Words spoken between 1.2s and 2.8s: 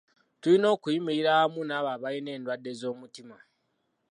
awamu n'abo abalina endwadde